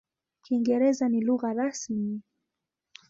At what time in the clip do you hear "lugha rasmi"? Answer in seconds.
1.27-2.13